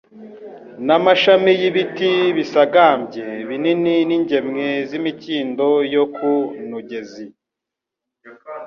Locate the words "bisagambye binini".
2.37-3.95